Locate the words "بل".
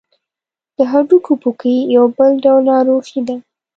2.17-2.31